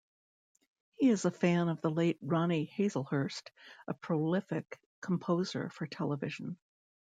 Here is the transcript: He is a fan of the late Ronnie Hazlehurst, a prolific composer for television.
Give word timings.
He 0.95 1.09
is 1.09 1.25
a 1.25 1.29
fan 1.31 1.69
of 1.69 1.79
the 1.81 1.91
late 1.91 2.17
Ronnie 2.23 2.71
Hazlehurst, 2.75 3.51
a 3.87 3.93
prolific 3.93 4.81
composer 4.99 5.69
for 5.69 5.85
television. 5.85 6.57